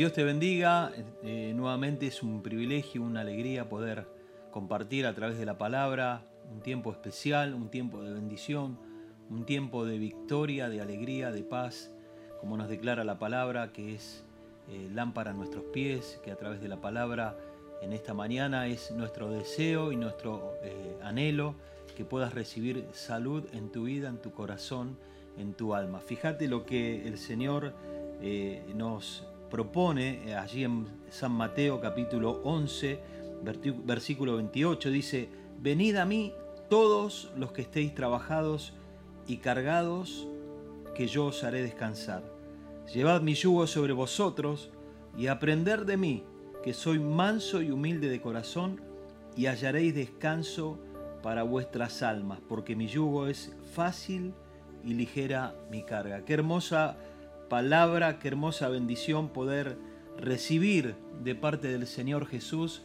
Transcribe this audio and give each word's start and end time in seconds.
Dios 0.00 0.14
te 0.14 0.24
bendiga. 0.24 0.92
Eh, 1.22 1.52
nuevamente 1.54 2.06
es 2.06 2.22
un 2.22 2.42
privilegio, 2.42 3.02
una 3.02 3.20
alegría 3.20 3.68
poder 3.68 4.06
compartir 4.50 5.04
a 5.04 5.14
través 5.14 5.38
de 5.38 5.44
la 5.44 5.58
palabra 5.58 6.22
un 6.50 6.62
tiempo 6.62 6.90
especial, 6.90 7.52
un 7.52 7.68
tiempo 7.68 8.00
de 8.02 8.14
bendición, 8.14 8.78
un 9.28 9.44
tiempo 9.44 9.84
de 9.84 9.98
victoria, 9.98 10.70
de 10.70 10.80
alegría, 10.80 11.32
de 11.32 11.42
paz, 11.42 11.90
como 12.40 12.56
nos 12.56 12.70
declara 12.70 13.04
la 13.04 13.18
palabra, 13.18 13.74
que 13.74 13.94
es 13.94 14.24
eh, 14.70 14.88
lámpara 14.90 15.32
a 15.32 15.34
nuestros 15.34 15.64
pies, 15.64 16.18
que 16.24 16.30
a 16.30 16.36
través 16.36 16.62
de 16.62 16.68
la 16.68 16.80
palabra 16.80 17.36
en 17.82 17.92
esta 17.92 18.14
mañana 18.14 18.68
es 18.68 18.92
nuestro 18.92 19.30
deseo 19.30 19.92
y 19.92 19.96
nuestro 19.96 20.54
eh, 20.62 20.96
anhelo 21.02 21.56
que 21.94 22.06
puedas 22.06 22.32
recibir 22.32 22.86
salud 22.92 23.44
en 23.52 23.70
tu 23.70 23.82
vida, 23.82 24.08
en 24.08 24.16
tu 24.16 24.32
corazón, 24.32 24.96
en 25.36 25.52
tu 25.52 25.74
alma. 25.74 26.00
Fíjate 26.00 26.48
lo 26.48 26.64
que 26.64 27.06
el 27.06 27.18
Señor 27.18 27.74
nos 28.74 29.29
propone 29.50 30.30
eh, 30.30 30.34
allí 30.34 30.64
en 30.64 30.86
San 31.10 31.32
Mateo 31.32 31.80
capítulo 31.80 32.40
11, 32.44 33.00
versículo 33.84 34.36
28, 34.36 34.90
dice, 34.90 35.28
venid 35.58 35.96
a 35.96 36.04
mí 36.04 36.32
todos 36.68 37.30
los 37.36 37.52
que 37.52 37.62
estéis 37.62 37.94
trabajados 37.94 38.74
y 39.26 39.38
cargados, 39.38 40.26
que 40.94 41.06
yo 41.06 41.26
os 41.26 41.44
haré 41.44 41.62
descansar. 41.62 42.22
Llevad 42.94 43.22
mi 43.22 43.34
yugo 43.34 43.66
sobre 43.66 43.92
vosotros 43.92 44.70
y 45.16 45.26
aprender 45.26 45.84
de 45.84 45.96
mí, 45.96 46.24
que 46.62 46.72
soy 46.72 46.98
manso 46.98 47.60
y 47.62 47.70
humilde 47.70 48.08
de 48.08 48.20
corazón, 48.20 48.80
y 49.36 49.46
hallaréis 49.46 49.94
descanso 49.94 50.78
para 51.22 51.42
vuestras 51.42 52.02
almas, 52.02 52.40
porque 52.48 52.76
mi 52.76 52.86
yugo 52.86 53.26
es 53.26 53.52
fácil 53.74 54.34
y 54.84 54.94
ligera 54.94 55.54
mi 55.70 55.82
carga. 55.82 56.24
Qué 56.24 56.34
hermosa 56.34 56.96
palabra, 57.50 58.18
qué 58.18 58.28
hermosa 58.28 58.70
bendición 58.70 59.28
poder 59.28 59.76
recibir 60.16 60.94
de 61.22 61.34
parte 61.34 61.68
del 61.68 61.86
Señor 61.86 62.26
Jesús 62.26 62.80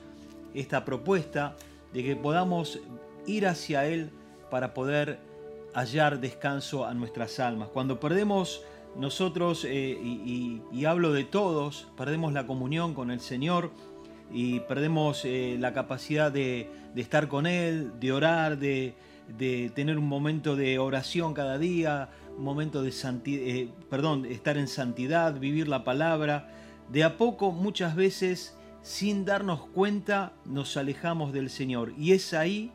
esta 0.53 0.83
propuesta 0.83 1.55
de 1.93 2.03
que 2.03 2.15
podamos 2.17 2.79
ir 3.27 3.47
hacia 3.47 3.85
Él 3.85 4.09
para 4.49 4.73
poder 4.73 5.19
hallar 5.73 6.19
descanso 6.19 6.85
a 6.85 6.93
nuestras 6.93 7.39
almas. 7.39 7.69
Cuando 7.69 7.99
perdemos 7.99 8.63
nosotros, 8.97 9.65
eh, 9.65 9.97
y, 10.01 10.85
hablo 10.85 11.13
de 11.13 11.25
todos, 11.25 11.87
perdemos 11.95 12.33
la 12.33 12.47
comunión 12.47 12.93
con 12.93 13.11
el 13.11 13.19
Señor 13.19 13.71
y 14.31 14.61
perdemos 14.61 15.25
eh, 15.25 15.57
la 15.59 15.73
capacidad 15.73 16.31
de, 16.31 16.71
estar 16.95 17.27
con 17.27 17.45
Él, 17.45 17.99
de 17.99 18.11
orar, 18.11 18.57
de, 18.57 18.95
tener 19.75 19.97
un 19.97 20.07
momento 20.07 20.55
de 20.55 20.79
oración 20.79 21.33
cada 21.33 21.57
día, 21.57 22.09
momento 22.37 22.83
de 22.83 22.91
santidad, 22.91 23.47
eh, 23.47 23.69
perdón, 23.89 24.25
estar 24.25 24.57
en 24.57 24.67
santidad, 24.67 25.39
vivir 25.39 25.67
la 25.67 25.83
palabra. 25.83 26.49
De 26.89 27.03
a 27.03 27.17
poco, 27.17 27.51
muchas 27.51 27.95
veces, 27.95 28.57
sin 28.81 29.25
darnos 29.25 29.65
cuenta, 29.67 30.33
nos 30.45 30.77
alejamos 30.77 31.33
del 31.33 31.49
Señor. 31.49 31.93
Y 31.97 32.11
es 32.11 32.33
ahí 32.33 32.71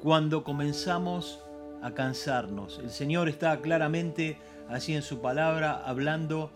cuando 0.00 0.44
comenzamos 0.44 1.40
a 1.82 1.92
cansarnos. 1.92 2.78
El 2.78 2.90
Señor 2.90 3.28
está 3.28 3.60
claramente 3.60 4.38
así 4.68 4.94
en 4.94 5.02
su 5.02 5.20
palabra 5.20 5.82
hablando 5.84 6.50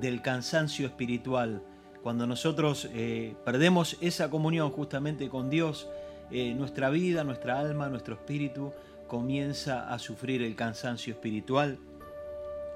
del 0.00 0.22
cansancio 0.22 0.86
espiritual. 0.86 1.62
Cuando 2.02 2.26
nosotros 2.26 2.88
eh, 2.92 3.36
perdemos 3.44 3.96
esa 4.00 4.28
comunión 4.28 4.70
justamente 4.70 5.28
con 5.28 5.50
Dios, 5.50 5.88
eh, 6.30 6.54
nuestra 6.54 6.90
vida, 6.90 7.24
nuestra 7.24 7.60
alma, 7.60 7.88
nuestro 7.88 8.14
espíritu 8.14 8.72
comienza 9.06 9.92
a 9.92 9.98
sufrir 9.98 10.42
el 10.42 10.56
cansancio 10.56 11.12
espiritual 11.12 11.78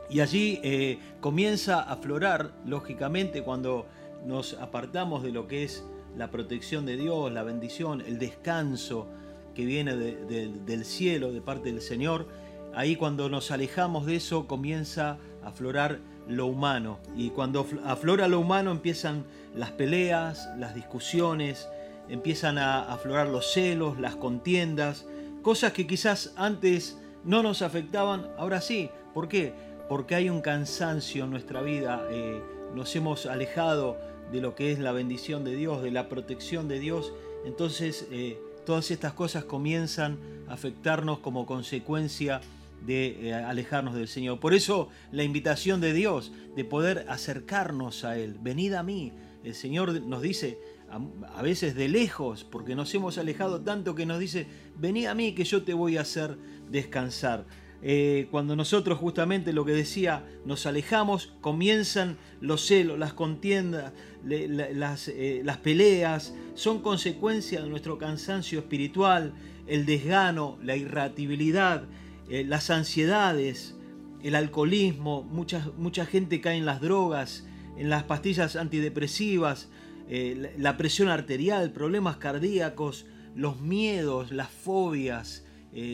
y 0.08 0.20
allí 0.20 0.60
eh, 0.62 0.98
comienza 1.20 1.82
a 1.82 1.92
aflorar, 1.92 2.52
lógicamente, 2.64 3.42
cuando 3.42 3.86
nos 4.24 4.54
apartamos 4.54 5.22
de 5.22 5.32
lo 5.32 5.46
que 5.46 5.64
es 5.64 5.84
la 6.16 6.30
protección 6.30 6.86
de 6.86 6.96
Dios, 6.96 7.32
la 7.32 7.42
bendición, 7.42 8.00
el 8.00 8.18
descanso 8.18 9.06
que 9.54 9.64
viene 9.64 9.94
del 9.96 10.84
cielo 10.84 11.32
de 11.32 11.40
parte 11.40 11.72
del 11.72 11.80
Señor, 11.80 12.26
ahí 12.74 12.96
cuando 12.96 13.28
nos 13.28 13.50
alejamos 13.50 14.06
de 14.06 14.16
eso 14.16 14.46
comienza 14.46 15.18
a 15.42 15.48
aflorar 15.48 15.98
lo 16.28 16.46
humano. 16.46 16.98
Y 17.16 17.30
cuando 17.30 17.66
aflora 17.84 18.28
lo 18.28 18.40
humano 18.40 18.70
empiezan 18.70 19.24
las 19.54 19.70
peleas, 19.70 20.48
las 20.58 20.74
discusiones, 20.74 21.68
empiezan 22.08 22.58
a 22.58 22.92
aflorar 22.92 23.28
los 23.28 23.52
celos, 23.52 23.98
las 23.98 24.16
contiendas, 24.16 25.06
cosas 25.42 25.72
que 25.72 25.86
quizás 25.86 26.32
antes 26.36 26.98
no 27.24 27.42
nos 27.42 27.62
afectaban, 27.62 28.28
ahora 28.38 28.60
sí. 28.60 28.90
¿Por 29.14 29.28
qué? 29.28 29.54
Porque 29.88 30.14
hay 30.14 30.30
un 30.30 30.40
cansancio 30.40 31.24
en 31.24 31.30
nuestra 31.30 31.62
vida, 31.62 32.06
eh, 32.10 32.40
nos 32.74 32.94
hemos 32.96 33.26
alejado 33.26 33.96
de 34.32 34.40
lo 34.40 34.54
que 34.54 34.72
es 34.72 34.78
la 34.78 34.92
bendición 34.92 35.44
de 35.44 35.54
Dios, 35.54 35.82
de 35.82 35.90
la 35.90 36.08
protección 36.08 36.68
de 36.68 36.80
Dios, 36.80 37.12
entonces 37.44 38.06
eh, 38.10 38.38
todas 38.64 38.90
estas 38.90 39.12
cosas 39.12 39.44
comienzan 39.44 40.18
a 40.48 40.54
afectarnos 40.54 41.20
como 41.20 41.46
consecuencia 41.46 42.40
de 42.84 43.28
eh, 43.28 43.34
alejarnos 43.34 43.94
del 43.94 44.08
Señor. 44.08 44.40
Por 44.40 44.54
eso 44.54 44.88
la 45.12 45.22
invitación 45.22 45.80
de 45.80 45.92
Dios 45.92 46.32
de 46.54 46.64
poder 46.64 47.06
acercarnos 47.08 48.04
a 48.04 48.18
Él, 48.18 48.36
venid 48.40 48.74
a 48.74 48.82
mí. 48.82 49.12
El 49.44 49.54
Señor 49.54 50.00
nos 50.02 50.22
dice, 50.22 50.58
a, 50.90 51.42
veces 51.42 51.74
de 51.74 51.88
lejos, 51.88 52.44
porque 52.44 52.74
nos 52.74 52.94
hemos 52.94 53.18
alejado 53.18 53.60
tanto 53.60 53.94
que 53.94 54.06
nos 54.06 54.18
dice, 54.18 54.46
venid 54.76 55.06
a 55.06 55.14
mí 55.14 55.34
que 55.34 55.44
yo 55.44 55.62
te 55.62 55.74
voy 55.74 55.96
a 55.96 56.02
hacer 56.02 56.36
descansar. 56.70 57.44
Eh, 57.82 58.28
cuando 58.30 58.56
nosotros 58.56 58.98
justamente 58.98 59.52
lo 59.52 59.64
que 59.64 59.72
decía, 59.72 60.24
nos 60.44 60.66
alejamos, 60.66 61.34
comienzan 61.40 62.16
los 62.40 62.66
celos, 62.66 62.98
las 62.98 63.12
contiendas, 63.12 63.92
las, 64.24 65.08
eh, 65.08 65.42
las, 65.44 65.58
peleas, 65.58 66.34
son 66.54 66.80
consecuencia 66.80 67.60
de 67.62 67.68
nuestro 67.68 67.98
cansancio 67.98 68.60
espiritual, 68.60 69.34
el 69.66 69.84
desgano, 69.84 70.58
la 70.62 70.76
irritabilidad, 70.76 71.84
eh, 72.30 72.44
las 72.44 72.70
ansiedades, 72.70 73.76
el 74.22 74.34
alcoholismo, 74.34 75.22
mucha, 75.22 75.70
mucha 75.76 76.06
gente 76.06 76.40
cae 76.40 76.56
en 76.56 76.66
las 76.66 76.80
drogas, 76.80 77.46
en 77.76 77.90
las 77.90 78.04
pastillas 78.04 78.56
antidepresivas, 78.56 79.68
la 80.08 80.76
presión 80.76 81.08
arterial, 81.08 81.72
problemas 81.72 82.16
cardíacos, 82.16 83.06
los 83.34 83.60
miedos, 83.60 84.30
las 84.30 84.48
fobias, 84.48 85.45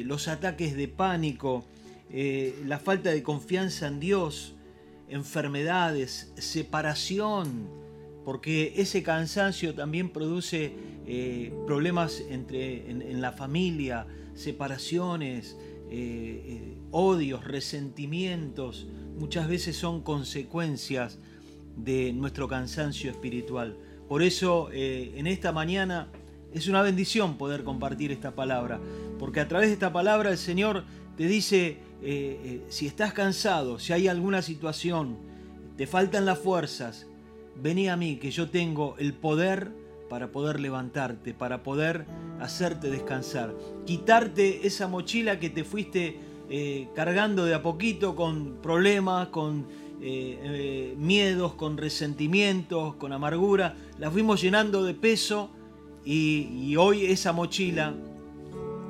los 0.05 0.29
ataques 0.29 0.77
de 0.77 0.87
pánico, 0.87 1.65
eh, 2.15 2.63
la 2.67 2.79
falta 2.79 3.11
de 3.11 3.23
confianza 3.23 3.89
en 3.89 3.99
Dios, 3.99 4.55
enfermedades, 5.09 6.31
separación, 6.37 7.71
porque 8.27 8.75
ese 8.77 9.03
cansancio 9.03 9.75
también 9.75 10.11
produce 10.11 10.75
eh, 11.07 11.55
problemas 11.67 12.23
entre, 12.29 12.91
en, 12.91 13.23
la 13.23 13.33
familia, 13.33 14.07
separaciones, 14.35 15.57
eh, 15.91 16.77
odios, 16.91 17.45
resentimientos, 17.45 18.87
muchas 19.19 19.49
veces 19.49 19.75
son 19.75 20.03
consecuencias 20.03 21.19
de 21.79 22.13
nuestro 22.13 22.47
cansancio 22.47 23.11
espiritual. 23.11 23.79
Por 24.07 24.23
eso 24.23 24.69
en 24.71 25.27
esta 25.27 25.53
mañana 25.53 26.09
es 26.53 26.69
una 26.69 26.83
bendición 26.83 27.39
poder 27.39 27.65
compartir 27.65 28.13
esta 28.13 28.33
palabra, 28.33 28.79
porque 29.23 29.39
a 29.39 29.47
través 29.47 29.69
de 29.69 29.75
esta 29.75 29.93
palabra 29.93 30.33
el 30.33 30.37
Señor 30.37 30.83
te 31.17 31.29
dice, 31.29 31.69
eh, 31.69 31.77
eh, 32.03 32.63
si 32.69 32.89
estás 32.89 33.13
cansado, 33.13 33.79
si 33.79 33.93
hay 33.93 34.09
alguna 34.09 34.43
situación, 34.43 35.17
te 35.77 35.87
faltan 35.87 36.27
las 36.27 36.41
fuerzas, 36.41 37.07
vení 37.55 37.89
a 37.89 37.97
mí 37.97 38.17
que 38.17 38.33
yo 38.33 38.51
tengo 38.51 38.97
el 38.99 39.15
poder 39.15 39.71
para 40.11 40.33
poder 40.33 40.59
levantarte, 40.59 41.35
para 41.35 41.63
poder 41.63 42.05
hacerte 42.41 42.91
descansar, 42.91 43.55
quitarte 43.87 44.67
esa 44.67 44.89
mochila 44.89 45.39
que 45.39 45.51
te 45.51 45.63
fuiste 45.63 46.19
eh, 46.51 46.89
cargando 46.97 47.45
de 47.45 47.55
a 47.55 47.63
poquito 47.63 48.17
con 48.17 48.57
problemas, 48.61 49.29
con 49.29 49.69
miedos, 50.97 51.55
con 51.55 51.77
resentimientos, 51.77 52.97
con 52.97 53.13
amargura, 53.13 53.77
la 54.01 54.11
fuimos 54.11 54.43
llenando 54.43 54.83
de 54.83 54.95
peso 54.95 55.49
y 56.05 56.75
hoy 56.75 57.07
esa 57.07 57.33
mochila 57.33 57.95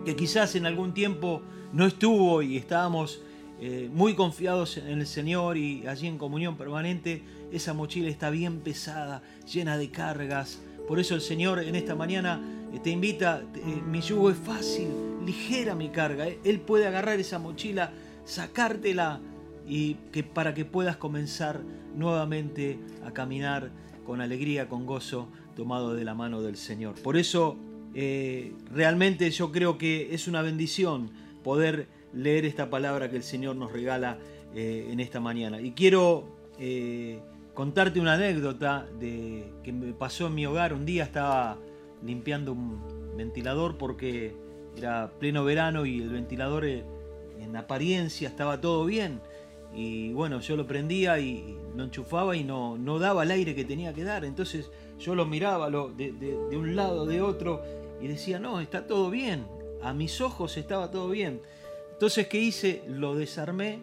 que 0.04 0.16
quizás 0.16 0.54
en 0.54 0.66
algún 0.66 0.94
tiempo 0.94 1.42
no 1.72 1.86
estuvo 1.86 2.42
y 2.42 2.56
estábamos 2.56 3.20
eh, 3.60 3.88
muy 3.92 4.14
confiados 4.14 4.76
en 4.76 4.98
el 4.98 5.06
Señor 5.06 5.56
y 5.56 5.86
allí 5.86 6.08
en 6.08 6.18
comunión 6.18 6.56
permanente, 6.56 7.22
esa 7.52 7.72
mochila 7.72 8.08
está 8.08 8.30
bien 8.30 8.60
pesada, 8.60 9.22
llena 9.52 9.78
de 9.78 9.90
cargas. 9.90 10.60
Por 10.88 10.98
eso 10.98 11.14
el 11.14 11.20
Señor 11.20 11.60
en 11.60 11.76
esta 11.76 11.94
mañana 11.94 12.40
eh, 12.72 12.80
te 12.82 12.90
invita, 12.90 13.42
eh, 13.54 13.82
mi 13.86 14.00
yugo 14.00 14.30
es 14.30 14.36
fácil, 14.36 14.88
ligera 15.24 15.76
mi 15.76 15.90
carga. 15.90 16.26
Él 16.26 16.60
puede 16.60 16.88
agarrar 16.88 17.20
esa 17.20 17.38
mochila, 17.38 17.92
sacártela 18.24 19.20
y 19.66 19.94
que 20.10 20.24
para 20.24 20.54
que 20.54 20.64
puedas 20.64 20.96
comenzar 20.96 21.60
nuevamente 21.94 22.80
a 23.04 23.12
caminar 23.12 23.70
con 24.04 24.20
alegría, 24.20 24.68
con 24.68 24.86
gozo, 24.86 25.28
tomado 25.54 25.94
de 25.94 26.04
la 26.04 26.14
mano 26.14 26.42
del 26.42 26.56
Señor. 26.56 26.96
Por 27.00 27.16
eso 27.16 27.56
realmente 27.94 29.30
yo 29.30 29.52
creo 29.52 29.76
que 29.76 30.14
es 30.14 30.28
una 30.28 30.42
bendición 30.42 31.10
poder 31.42 31.88
leer 32.12 32.44
esta 32.44 32.70
palabra 32.70 33.10
que 33.10 33.16
el 33.16 33.22
Señor 33.22 33.56
nos 33.56 33.72
regala 33.72 34.18
eh, 34.54 34.88
en 34.90 35.00
esta 35.00 35.20
mañana. 35.20 35.60
Y 35.60 35.72
quiero 35.72 36.24
eh, 36.58 37.20
contarte 37.54 38.00
una 38.00 38.14
anécdota 38.14 38.86
de, 38.98 39.52
que 39.62 39.72
me 39.72 39.92
pasó 39.92 40.26
en 40.26 40.34
mi 40.34 40.46
hogar. 40.46 40.72
Un 40.74 40.84
día 40.84 41.04
estaba 41.04 41.58
limpiando 42.04 42.52
un 42.52 43.16
ventilador 43.16 43.78
porque 43.78 44.34
era 44.76 45.12
pleno 45.18 45.44
verano 45.44 45.86
y 45.86 46.00
el 46.00 46.10
ventilador 46.10 46.64
eh, 46.64 46.84
en 47.40 47.56
apariencia 47.56 48.28
estaba 48.28 48.60
todo 48.60 48.84
bien. 48.84 49.20
Y 49.74 50.12
bueno, 50.12 50.40
yo 50.40 50.56
lo 50.56 50.66
prendía 50.66 51.18
y 51.18 51.56
lo 51.74 51.84
enchufaba 51.84 52.36
y 52.36 52.44
no, 52.44 52.76
no 52.76 52.98
daba 52.98 53.22
el 53.22 53.30
aire 53.30 53.54
que 53.54 53.64
tenía 53.64 53.94
que 53.94 54.04
dar. 54.04 54.24
Entonces 54.24 54.70
yo 54.98 55.14
lo 55.14 55.24
miraba 55.24 55.70
de, 55.70 56.12
de 56.12 56.56
un 56.56 56.76
lado, 56.76 57.06
de 57.06 57.22
otro, 57.22 57.62
y 58.00 58.08
decía, 58.08 58.38
no, 58.38 58.60
está 58.60 58.86
todo 58.86 59.10
bien. 59.10 59.46
A 59.82 59.92
mis 59.94 60.20
ojos 60.20 60.56
estaba 60.56 60.90
todo 60.90 61.08
bien. 61.08 61.40
Entonces, 61.92 62.26
¿qué 62.28 62.38
hice? 62.38 62.82
Lo 62.88 63.14
desarmé 63.14 63.78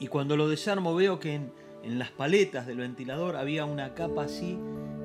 y 0.00 0.08
cuando 0.08 0.36
lo 0.36 0.48
desarmo 0.48 0.94
veo 0.94 1.20
que 1.20 1.34
en, 1.34 1.52
en 1.84 1.98
las 1.98 2.10
paletas 2.10 2.66
del 2.66 2.78
ventilador 2.78 3.36
había 3.36 3.64
una 3.64 3.94
capa 3.94 4.24
así 4.24 4.58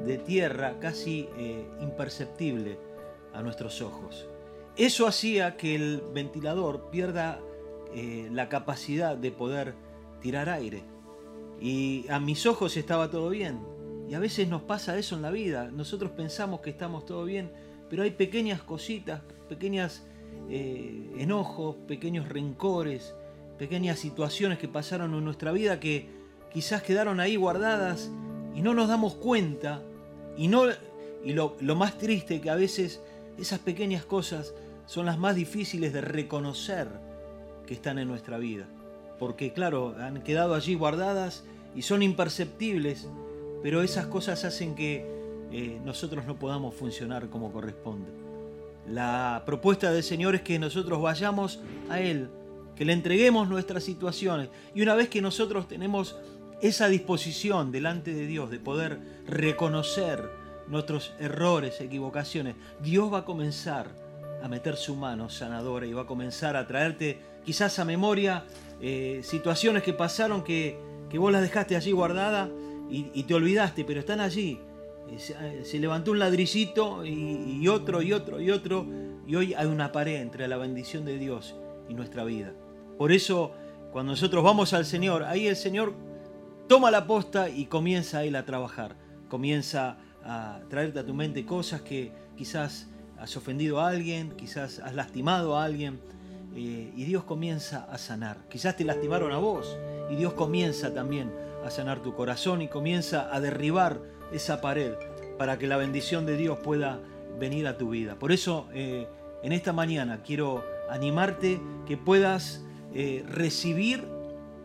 de 0.05 0.17
tierra 0.17 0.79
casi 0.79 1.27
eh, 1.37 1.65
imperceptible 1.81 2.79
a 3.33 3.41
nuestros 3.41 3.81
ojos. 3.81 4.27
Eso 4.77 5.05
hacía 5.05 5.57
que 5.57 5.75
el 5.75 6.01
ventilador 6.13 6.89
pierda 6.89 7.39
eh, 7.97 8.27
la 8.29 8.49
capacidad 8.49 9.15
de 9.15 9.31
poder 9.31 9.73
tirar 10.19 10.49
aire. 10.49 10.83
Y 11.61 12.05
a 12.09 12.19
mis 12.19 12.45
ojos 12.45 12.75
estaba 12.75 13.09
todo 13.09 13.29
bien. 13.29 13.59
Y 14.09 14.15
a 14.15 14.19
veces 14.19 14.49
nos 14.49 14.63
pasa 14.63 14.97
eso 14.97 15.15
en 15.15 15.21
la 15.21 15.31
vida. 15.31 15.71
Nosotros 15.71 16.11
pensamos 16.11 16.59
que 16.59 16.71
estamos 16.71 17.05
todo 17.05 17.23
bien, 17.23 17.53
pero 17.89 18.03
hay 18.03 18.11
pequeñas 18.11 18.61
cositas, 18.61 19.21
pequeños 19.47 20.03
eh, 20.49 21.15
enojos, 21.19 21.77
pequeños 21.87 22.27
rencores, 22.27 23.15
pequeñas 23.57 23.97
situaciones 23.97 24.59
que 24.59 24.67
pasaron 24.67 25.13
en 25.13 25.23
nuestra 25.23 25.53
vida 25.53 25.79
que 25.79 26.09
quizás 26.51 26.83
quedaron 26.83 27.21
ahí 27.21 27.37
guardadas 27.37 28.11
y 28.53 28.61
no 28.61 28.73
nos 28.73 28.89
damos 28.89 29.15
cuenta. 29.15 29.81
Y, 30.35 30.49
no, 30.49 30.65
y 31.23 31.31
lo, 31.31 31.55
lo 31.61 31.75
más 31.75 31.97
triste 31.97 32.41
que 32.41 32.49
a 32.49 32.55
veces 32.55 33.01
esas 33.37 33.59
pequeñas 33.59 34.03
cosas 34.03 34.53
son 34.85 35.05
las 35.05 35.17
más 35.17 35.33
difíciles 35.37 35.93
de 35.93 36.01
reconocer 36.01 37.04
que 37.65 37.73
están 37.73 37.99
en 37.99 38.07
nuestra 38.07 38.37
vida. 38.37 38.65
Porque 39.19 39.53
claro, 39.53 39.95
han 39.99 40.21
quedado 40.21 40.55
allí 40.55 40.75
guardadas 40.75 41.43
y 41.75 41.81
son 41.81 42.01
imperceptibles, 42.03 43.07
pero 43.63 43.81
esas 43.81 44.07
cosas 44.07 44.43
hacen 44.45 44.75
que 44.75 45.05
eh, 45.51 45.79
nosotros 45.83 46.25
no 46.25 46.37
podamos 46.37 46.75
funcionar 46.75 47.29
como 47.29 47.51
corresponde. 47.51 48.09
La 48.89 49.43
propuesta 49.45 49.91
del 49.91 50.03
Señor 50.03 50.35
es 50.35 50.41
que 50.41 50.59
nosotros 50.59 51.01
vayamos 51.01 51.59
a 51.89 51.99
Él, 51.99 52.29
que 52.75 52.85
le 52.85 52.93
entreguemos 52.93 53.49
nuestras 53.49 53.83
situaciones. 53.83 54.49
Y 54.75 54.81
una 54.81 54.95
vez 54.95 55.09
que 55.09 55.21
nosotros 55.21 55.67
tenemos 55.67 56.17
esa 56.61 56.87
disposición 56.87 57.71
delante 57.71 58.13
de 58.13 58.27
Dios 58.27 58.49
de 58.51 58.59
poder 58.59 58.99
reconocer 59.27 60.29
nuestros 60.67 61.13
errores, 61.19 61.81
equivocaciones, 61.81 62.55
Dios 62.81 63.11
va 63.11 63.19
a 63.19 63.25
comenzar 63.25 64.04
a 64.45 64.47
meter 64.47 64.77
su 64.77 64.95
mano 64.95 65.27
sanadora 65.27 65.87
y 65.87 65.93
va 65.93 66.03
a 66.03 66.05
comenzar 66.05 66.55
a 66.55 66.67
traerte 66.67 67.19
quizás 67.43 67.79
a 67.79 67.85
memoria 67.85 68.45
eh, 68.79 69.21
situaciones 69.23 69.81
que 69.81 69.91
pasaron 69.91 70.43
que, 70.43 70.77
que, 71.09 71.17
vos 71.17 71.31
las 71.31 71.41
dejaste 71.41 71.75
allí 71.75 71.91
guardadas 71.91 72.49
y, 72.87 73.23
te 73.23 73.33
olvidaste, 73.33 73.83
pero 73.83 73.99
están 73.99 74.19
allí. 74.19 74.59
Eh, 75.09 75.17
eh, 75.17 75.61
se, 75.65 75.79
levantó 75.79 76.11
un 76.11 76.19
ladrillito 76.19 77.03
y, 77.03 77.59
y 77.59 77.67
otro 77.67 78.03
y 78.03 78.13
otro 78.13 78.39
y 78.39 78.51
otro 78.51 78.85
y 79.25 79.35
hoy 79.35 79.55
hay 79.55 79.65
una 79.65 79.91
pared 79.91 80.21
entre 80.21 80.47
la 80.47 80.57
bendición 80.57 81.05
de 81.05 81.17
Dios 81.17 81.55
y 81.89 81.95
nuestra 81.95 82.23
vida. 82.23 82.53
Por 82.99 83.11
eso 83.11 83.53
cuando 83.91 84.11
nosotros 84.11 84.43
vamos 84.43 84.73
al 84.73 84.85
Señor, 84.85 85.23
ahí 85.23 85.47
el 85.47 85.55
Señor 85.55 85.93
toma 86.67 86.91
la 86.91 87.07
posta 87.07 87.49
y 87.49 87.65
comienza 87.65 88.23
Él 88.23 88.35
a 88.35 88.45
trabajar. 88.45 88.95
Comienza 89.27 89.97
a 90.23 90.59
traerte 90.69 90.99
a 90.99 91.05
tu 91.05 91.15
mente 91.15 91.45
cosas 91.45 91.81
que 91.81 92.11
quizás 92.37 92.89
has 93.19 93.35
ofendido 93.37 93.79
a 93.79 93.89
alguien, 93.89 94.31
quizás 94.31 94.79
has 94.79 94.93
lastimado 94.93 95.57
a 95.57 95.63
alguien. 95.63 95.99
Eh, 96.55 96.93
y 96.95 97.03
Dios 97.03 97.23
comienza 97.25 97.85
a 97.91 97.97
sanar. 97.97 98.37
Quizás 98.49 98.77
te 98.77 98.85
lastimaron 98.85 99.33
a 99.33 99.37
vos 99.37 99.77
y 100.09 100.15
Dios 100.15 100.33
comienza 100.33 100.93
también 100.93 101.31
a 101.65 101.69
sanar 101.69 102.01
tu 102.01 102.15
corazón 102.15 102.61
y 102.61 102.69
comienza 102.69 103.33
a 103.33 103.41
derribar 103.41 103.99
esa 104.31 104.61
pared 104.61 104.93
para 105.37 105.59
que 105.59 105.67
la 105.67 105.75
bendición 105.75 106.25
de 106.25 106.37
Dios 106.37 106.57
pueda 106.59 106.99
venir 107.39 107.67
a 107.67 107.77
tu 107.77 107.89
vida. 107.89 108.15
Por 108.15 108.31
eso 108.31 108.67
eh, 108.73 109.07
en 109.43 109.51
esta 109.51 109.73
mañana 109.73 110.21
quiero 110.23 110.63
animarte 110.89 111.59
que 111.85 111.97
puedas 111.97 112.63
eh, 112.93 113.25
recibir 113.27 114.07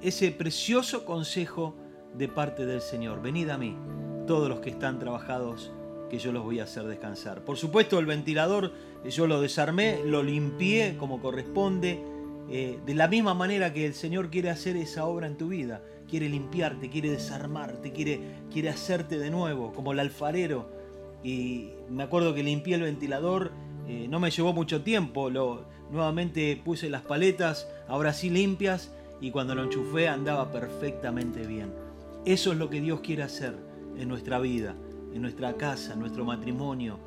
ese 0.01 0.31
precioso 0.31 1.05
consejo 1.05 1.75
de 2.15 2.29
parte 2.29 2.67
del 2.67 2.81
Señor. 2.81 3.21
Venid 3.21 3.51
a 3.51 3.59
mí, 3.59 3.77
todos 4.27 4.49
los 4.49 4.61
que 4.61 4.71
están 4.71 4.99
trabajados, 4.99 5.73
que 6.11 6.19
yo 6.19 6.33
los 6.33 6.45
voy 6.45 6.61
a 6.61 6.65
hacer 6.65 6.85
descansar. 6.85 7.45
Por 7.45 7.57
supuesto, 7.57 7.99
el 7.99 8.07
ventilador 8.07 8.73
yo 9.09 9.27
lo 9.27 9.41
desarmé, 9.41 10.01
lo 10.05 10.23
limpié 10.23 10.97
como 10.99 11.23
corresponde, 11.23 12.03
eh, 12.51 12.79
de 12.85 12.95
la 12.95 13.07
misma 13.07 13.33
manera 13.33 13.73
que 13.73 13.87
el 13.87 13.95
Señor 13.95 14.29
quiere 14.29 14.51
hacer 14.51 14.77
esa 14.77 15.07
obra 15.07 15.27
en 15.27 15.37
tu 15.37 15.49
vida. 15.49 15.83
Quiere 16.09 16.29
limpiarte, 16.29 16.91
quiere 16.91 17.11
desarmarte, 17.11 17.93
quiere, 17.93 18.21
quiere 18.53 18.69
hacerte 18.69 19.19
de 19.19 19.31
nuevo, 19.31 19.73
como 19.73 19.93
el 19.93 20.01
alfarero. 20.01 20.69
Y 21.23 21.71
me 21.89 22.03
acuerdo 22.03 22.35
que 22.35 22.43
limpié 22.43 22.75
el 22.75 22.83
ventilador, 22.83 23.53
eh, 23.87 24.09
no 24.09 24.19
me 24.19 24.31
llevó 24.31 24.53
mucho 24.53 24.83
tiempo, 24.83 25.31
lo, 25.31 25.65
nuevamente 25.91 26.61
puse 26.65 26.91
las 26.91 27.03
paletas, 27.03 27.69
ahora 27.89 28.13
sí 28.13 28.31
limpias, 28.31 28.93
y 29.21 29.31
cuando 29.31 29.55
lo 29.55 29.63
enchufé 29.63 30.09
andaba 30.09 30.51
perfectamente 30.51 31.47
bien. 31.47 31.73
Eso 32.25 32.53
es 32.53 32.59
lo 32.59 32.69
que 32.69 32.81
Dios 32.81 33.01
quiere 33.01 33.23
hacer 33.23 33.55
en 33.97 34.09
nuestra 34.09 34.39
vida, 34.39 34.75
en 35.13 35.23
nuestra 35.23 35.57
casa, 35.57 35.95
en 35.95 36.01
nuestro 36.01 36.25
matrimonio, 36.25 36.99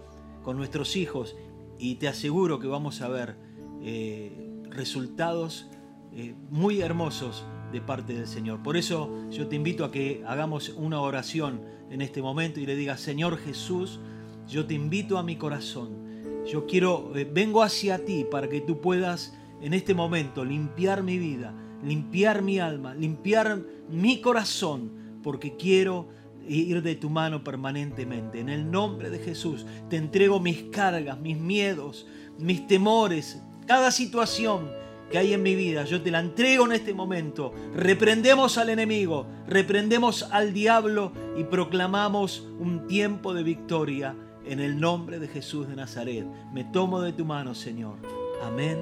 con 0.43 0.57
nuestros 0.57 0.95
hijos. 0.95 1.35
Y 1.77 1.95
te 1.95 2.07
aseguro 2.07 2.59
que 2.59 2.67
vamos 2.67 3.01
a 3.01 3.09
ver 3.09 3.35
eh, 3.81 4.61
resultados 4.69 5.67
eh, 6.13 6.35
muy 6.49 6.81
hermosos 6.81 7.45
de 7.71 7.81
parte 7.81 8.13
del 8.13 8.27
Señor. 8.27 8.61
Por 8.61 8.77
eso 8.77 9.09
yo 9.31 9.47
te 9.47 9.55
invito 9.55 9.83
a 9.83 9.91
que 9.91 10.23
hagamos 10.27 10.69
una 10.69 11.01
oración 11.01 11.61
en 11.89 12.01
este 12.01 12.21
momento 12.21 12.59
y 12.59 12.65
le 12.65 12.75
digas, 12.75 13.01
Señor 13.01 13.37
Jesús, 13.37 13.99
yo 14.47 14.65
te 14.65 14.73
invito 14.73 15.17
a 15.17 15.23
mi 15.23 15.35
corazón. 15.35 16.03
Yo 16.45 16.65
quiero, 16.65 17.11
eh, 17.15 17.29
vengo 17.31 17.63
hacia 17.63 18.05
ti 18.05 18.25
para 18.29 18.47
que 18.49 18.61
tú 18.61 18.79
puedas 18.79 19.33
en 19.61 19.73
este 19.73 19.93
momento 19.93 20.43
limpiar 20.43 21.03
mi 21.03 21.17
vida, 21.17 21.53
limpiar 21.83 22.41
mi 22.41 22.59
alma, 22.59 22.93
limpiar 22.93 23.61
mi 23.89 24.21
corazón 24.21 25.03
porque 25.23 25.55
quiero 25.55 26.09
ir 26.47 26.81
de 26.81 26.95
tu 26.95 27.09
mano 27.09 27.43
permanentemente. 27.43 28.39
En 28.39 28.49
el 28.49 28.69
nombre 28.69 29.09
de 29.09 29.19
Jesús 29.19 29.65
te 29.89 29.97
entrego 29.97 30.39
mis 30.39 30.63
cargas, 30.63 31.19
mis 31.19 31.37
miedos, 31.37 32.07
mis 32.37 32.67
temores, 32.67 33.41
cada 33.65 33.91
situación 33.91 34.69
que 35.11 35.17
hay 35.17 35.33
en 35.33 35.43
mi 35.43 35.55
vida. 35.55 35.85
Yo 35.85 36.01
te 36.01 36.11
la 36.11 36.19
entrego 36.19 36.65
en 36.65 36.71
este 36.73 36.93
momento. 36.93 37.53
Reprendemos 37.75 38.57
al 38.57 38.69
enemigo, 38.69 39.27
reprendemos 39.47 40.23
al 40.31 40.53
diablo 40.53 41.11
y 41.37 41.43
proclamamos 41.43 42.47
un 42.59 42.87
tiempo 42.87 43.33
de 43.33 43.43
victoria 43.43 44.15
en 44.45 44.59
el 44.59 44.79
nombre 44.79 45.19
de 45.19 45.27
Jesús 45.27 45.67
de 45.67 45.75
Nazaret. 45.75 46.25
Me 46.51 46.63
tomo 46.63 47.01
de 47.01 47.13
tu 47.13 47.25
mano, 47.25 47.53
Señor. 47.53 47.97
Amén 48.43 48.77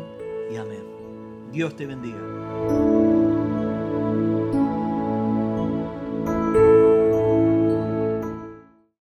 y 0.51 0.55
amén. 0.55 0.83
Dios 1.51 1.75
te 1.75 1.85
bendiga. 1.85 2.90